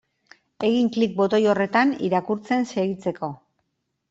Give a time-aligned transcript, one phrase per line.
[0.69, 3.31] Egin klik botoi horretan irakurtzen segitzeko.